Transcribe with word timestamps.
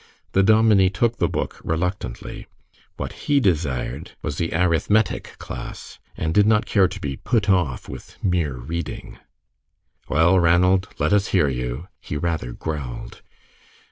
The 0.31 0.41
dominie 0.41 0.89
took 0.89 1.17
the 1.17 1.29
book 1.29 1.61
reluctantly. 1.63 2.47
What 2.97 3.13
he 3.29 3.39
desired 3.39 4.13
was 4.23 4.39
the 4.39 4.49
"arith 4.49 4.89
MET 4.89 5.11
ic" 5.11 5.35
class, 5.37 5.99
and 6.17 6.33
did 6.33 6.47
not 6.47 6.65
care 6.65 6.87
to 6.87 6.99
be 6.99 7.17
"put 7.17 7.47
off" 7.47 7.87
with 7.87 8.17
mere 8.23 8.55
reading. 8.55 9.19
"Well, 10.09 10.39
Ranald, 10.39 10.87
let 10.97 11.13
us 11.13 11.27
hear 11.27 11.49
you," 11.49 11.87
he 11.99 12.17
rather 12.17 12.51
growled. 12.51 13.21